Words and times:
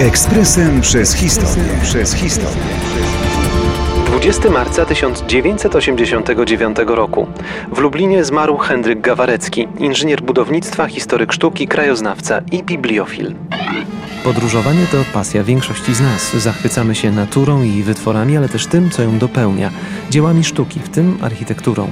Ekspresem 0.00 0.80
przez 0.80 1.14
historię. 1.14 1.64
Przez 1.82 2.14
historię. 2.14 2.62
20 4.06 4.50
marca 4.50 4.84
1989 4.84 6.76
roku. 6.86 7.26
W 7.72 7.78
Lublinie 7.78 8.24
zmarł 8.24 8.56
Henryk 8.56 9.00
Gawarecki, 9.00 9.68
inżynier 9.78 10.22
budownictwa, 10.22 10.86
historyk 10.86 11.32
sztuki, 11.32 11.68
krajoznawca 11.68 12.42
i 12.52 12.62
bibliofil. 12.62 13.34
Podróżowanie 14.24 14.86
to 14.92 14.96
pasja 15.12 15.44
większości 15.44 15.94
z 15.94 16.00
nas. 16.00 16.36
Zachwycamy 16.36 16.94
się 16.94 17.12
naturą 17.12 17.62
i 17.62 17.82
wytworami, 17.82 18.36
ale 18.36 18.48
też 18.48 18.66
tym, 18.66 18.90
co 18.90 19.02
ją 19.02 19.18
dopełnia 19.18 19.70
dziełami 20.10 20.44
sztuki, 20.44 20.80
w 20.80 20.88
tym 20.88 21.18
architekturą. 21.22 21.88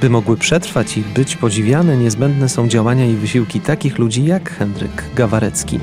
By 0.00 0.10
mogły 0.10 0.36
przetrwać 0.36 0.98
i 0.98 1.02
być 1.02 1.36
podziwiane, 1.36 1.96
niezbędne 1.96 2.48
są 2.48 2.68
działania 2.68 3.06
i 3.06 3.14
wysiłki 3.14 3.60
takich 3.60 3.98
ludzi 3.98 4.24
jak 4.24 4.50
Henryk 4.50 5.04
Gawarecki. 5.14 5.80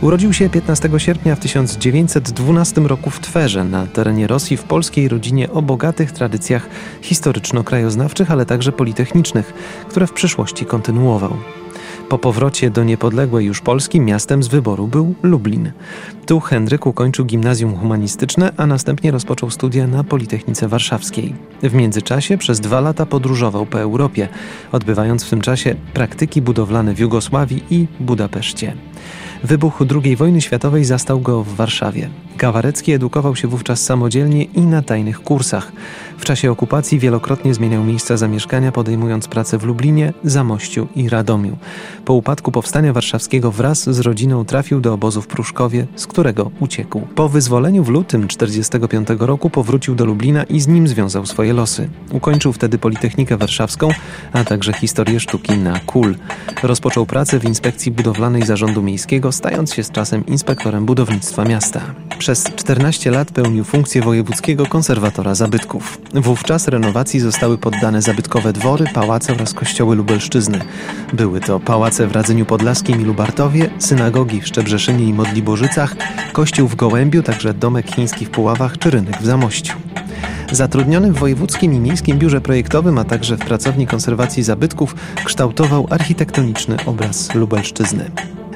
Urodził 0.00 0.32
się 0.32 0.48
15 0.48 0.90
sierpnia 0.98 1.36
w 1.36 1.40
1912 1.40 2.80
roku 2.80 3.10
w 3.10 3.20
Twerze, 3.20 3.64
na 3.64 3.86
terenie 3.86 4.26
Rosji, 4.26 4.56
w 4.56 4.62
polskiej 4.62 5.08
rodzinie 5.08 5.50
o 5.50 5.62
bogatych 5.62 6.12
tradycjach 6.12 6.68
historyczno-krajoznawczych, 7.02 8.30
ale 8.30 8.46
także 8.46 8.72
politechnicznych, 8.72 9.52
które 9.88 10.06
w 10.06 10.12
przyszłości 10.12 10.66
kontynuował. 10.66 11.36
Po 12.08 12.18
powrocie 12.18 12.70
do 12.70 12.84
niepodległej 12.84 13.46
już 13.46 13.60
Polski 13.60 14.00
miastem 14.00 14.42
z 14.42 14.48
wyboru 14.48 14.86
był 14.86 15.14
Lublin. 15.22 15.72
Tu 16.26 16.40
Henryk 16.40 16.86
ukończył 16.86 17.24
gimnazjum 17.24 17.76
humanistyczne, 17.76 18.52
a 18.56 18.66
następnie 18.66 19.10
rozpoczął 19.10 19.50
studia 19.50 19.86
na 19.86 20.04
Politechnice 20.04 20.68
Warszawskiej. 20.68 21.34
W 21.62 21.74
międzyczasie 21.74 22.38
przez 22.38 22.60
dwa 22.60 22.80
lata 22.80 23.06
podróżował 23.06 23.66
po 23.66 23.80
Europie, 23.80 24.28
odbywając 24.72 25.24
w 25.24 25.30
tym 25.30 25.40
czasie 25.40 25.74
praktyki 25.94 26.42
budowlane 26.42 26.94
w 26.94 26.98
Jugosławii 26.98 27.64
i 27.70 27.86
Budapeszcie. 28.00 28.76
Wybuch 29.44 29.82
II 30.04 30.16
wojny 30.16 30.40
światowej 30.40 30.84
zastał 30.84 31.20
go 31.20 31.44
w 31.44 31.54
Warszawie. 31.54 32.08
Kawarecki 32.36 32.92
edukował 32.92 33.36
się 33.36 33.48
wówczas 33.48 33.82
samodzielnie 33.82 34.44
i 34.44 34.60
na 34.60 34.82
tajnych 34.82 35.20
kursach. 35.22 35.72
W 36.18 36.24
czasie 36.24 36.50
okupacji 36.50 36.98
wielokrotnie 36.98 37.54
zmieniał 37.54 37.84
miejsca 37.84 38.16
zamieszkania, 38.16 38.72
podejmując 38.72 39.28
pracę 39.28 39.58
w 39.58 39.64
Lublinie, 39.64 40.12
Zamościu 40.24 40.88
i 40.96 41.08
Radomiu. 41.08 41.56
Po 42.04 42.14
upadku 42.14 42.52
powstania 42.52 42.92
warszawskiego 42.92 43.50
wraz 43.52 43.90
z 43.90 44.00
rodziną 44.00 44.44
trafił 44.44 44.80
do 44.80 44.94
obozu 44.94 45.22
w 45.22 45.26
Pruszkowie, 45.26 45.86
z 45.96 46.06
którego 46.06 46.50
uciekł. 46.60 47.00
Po 47.14 47.28
wyzwoleniu 47.28 47.84
w 47.84 47.88
lutym 47.88 48.28
1945 48.28 49.08
roku 49.18 49.50
powrócił 49.50 49.94
do 49.94 50.04
Lublina 50.04 50.42
i 50.42 50.60
z 50.60 50.68
nim 50.68 50.88
związał 50.88 51.26
swoje 51.26 51.52
losy. 51.52 51.88
Ukończył 52.10 52.52
wtedy 52.52 52.78
Politechnikę 52.78 53.36
Warszawską, 53.36 53.88
a 54.32 54.44
także 54.44 54.72
historię 54.72 55.20
sztuki 55.20 55.58
na 55.58 55.80
KUL. 55.80 56.16
Rozpoczął 56.62 57.06
pracę 57.06 57.38
w 57.38 57.44
inspekcji 57.44 57.92
budowlanej 57.92 58.42
Zarządu 58.42 58.82
Miejskiego, 58.82 59.32
stając 59.32 59.74
się 59.74 59.84
z 59.84 59.90
czasem 59.90 60.26
inspektorem 60.26 60.86
budownictwa 60.86 61.44
miasta. 61.44 61.80
Przez 62.18 62.44
14 62.56 63.10
lat 63.10 63.30
pełnił 63.32 63.64
funkcję 63.64 64.02
wojewódzkiego 64.02 64.66
konserwatora 64.66 65.34
zabytków. 65.34 65.98
Wówczas 66.14 66.68
renowacji 66.68 67.20
zostały 67.20 67.58
poddane 67.58 68.02
zabytkowe 68.02 68.52
dwory, 68.52 68.84
pałace 68.94 69.32
oraz 69.32 69.54
kościoły 69.54 69.96
Lubelszczyzny. 69.96 70.58
Były 71.12 71.40
to 71.40 71.60
pałace 71.60 72.06
w 72.06 72.12
Radzeniu 72.12 72.46
Podlaskim 72.46 73.00
i 73.00 73.04
Lubartowie, 73.04 73.70
synagogi 73.78 74.40
w 74.40 74.46
Szczebrzeszynie 74.46 75.04
i 75.04 75.14
Modliborzycach, 75.14 75.96
kościół 76.32 76.68
w 76.68 76.76
Gołębiu, 76.76 77.22
także 77.22 77.54
domek 77.54 77.94
chiński 77.94 78.26
w 78.26 78.30
Puławach 78.30 78.78
czy 78.78 78.90
rynek 78.90 79.18
w 79.22 79.26
Zamościu. 79.26 79.74
Zatrudniony 80.52 81.12
w 81.12 81.18
Wojewódzkim 81.18 81.74
i 81.74 81.80
Miejskim 81.80 82.18
Biurze 82.18 82.40
Projektowym, 82.40 82.98
a 82.98 83.04
także 83.04 83.36
w 83.36 83.40
Pracowni 83.40 83.86
Konserwacji 83.86 84.42
Zabytków, 84.42 84.94
kształtował 85.24 85.86
architektoniczny 85.90 86.76
obraz 86.86 87.34
Lubelszczyzny. 87.34 88.10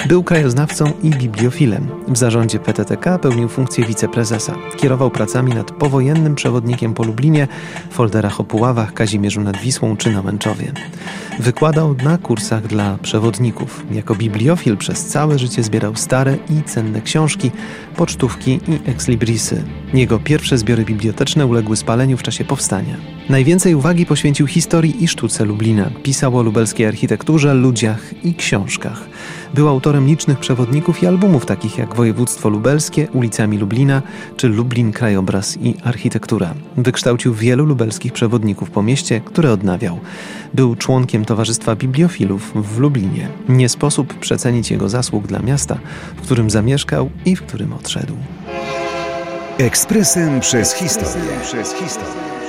Był 0.07 0.25
krajoznawcą 0.25 0.93
i 1.03 1.11
bibliofilem. 1.11 1.89
W 2.09 2.19
zarządzie 2.19 2.59
PTTK 2.59 3.19
pełnił 3.19 3.49
funkcję 3.49 3.85
wiceprezesa. 3.85 4.55
Kierował 4.77 5.11
pracami 5.11 5.55
nad 5.55 5.71
powojennym 5.71 6.35
przewodnikiem 6.35 6.95
po 6.95 7.05
Lublinie, 7.05 7.49
folderach 7.91 8.41
o 8.41 8.45
Puławach, 8.45 8.95
Kazimierzu 8.95 9.41
nad 9.41 9.57
Wisłą 9.57 9.97
czy 9.97 10.11
na 10.11 10.23
Męczowie. 10.23 10.73
Wykładał 11.39 11.95
na 11.95 12.19
kursach 12.19 12.67
dla 12.67 12.99
przewodników. 13.03 13.85
Jako 13.91 14.15
bibliofil 14.15 14.77
przez 14.77 15.07
całe 15.07 15.39
życie 15.39 15.63
zbierał 15.63 15.97
stare 15.97 16.37
i 16.51 16.63
cenne 16.63 17.01
książki, 17.01 17.51
pocztówki 17.97 18.61
i 18.69 18.91
ekslibrisy. 18.91 19.63
Jego 19.95 20.19
pierwsze 20.19 20.59
zbiory 20.59 20.85
biblioteczne 20.85 21.47
uległy 21.47 21.77
spaleniu 21.77 22.17
w 22.17 22.23
czasie 22.23 22.45
powstania. 22.45 22.97
Najwięcej 23.29 23.75
uwagi 23.75 24.07
poświęcił 24.07 24.47
historii 24.47 25.05
i 25.05 25.09
sztuce 25.09 25.45
Lublina. 25.45 25.91
Pisał 26.03 26.37
o 26.39 26.43
lubelskiej 26.43 26.87
architekturze, 26.87 27.55
ludziach 27.55 28.25
i 28.25 28.35
książkach. 28.35 29.09
Był 29.55 29.69
autorem 29.69 29.92
licznych 30.01 30.39
przewodników 30.39 31.03
i 31.03 31.07
albumów 31.07 31.47
takich 31.47 31.79
jak 31.79 31.95
Województwo 31.95 32.49
Lubelskie, 32.49 33.09
Ulicami 33.13 33.59
Lublina 33.59 34.03
czy 34.37 34.49
Lublin 34.49 34.93
Krajobraz 34.93 35.57
i 35.57 35.75
Architektura. 35.85 36.55
Wykształcił 36.77 37.35
wielu 37.35 37.65
lubelskich 37.65 38.13
przewodników 38.13 38.71
po 38.71 38.83
mieście, 38.83 39.21
które 39.21 39.53
odnawiał. 39.53 40.01
Był 40.55 40.77
członkiem 40.77 41.25
Towarzystwa 41.25 41.77
Bibliofilów 41.77 42.53
w 42.55 42.79
Lublinie. 42.79 43.29
Nie 43.49 43.69
sposób 43.69 44.15
przecenić 44.15 44.71
jego 44.71 44.89
zasług 44.89 45.27
dla 45.27 45.39
miasta, 45.39 45.79
w 46.17 46.21
którym 46.21 46.51
zamieszkał 46.51 47.11
i 47.25 47.37
w 47.37 47.43
którym 47.43 47.73
odszedł. 47.73 48.15
Ekspresem 49.59 50.41
przez 50.41 50.75
historię. 50.75 51.41
Przez 51.43 51.75
historię. 51.75 52.42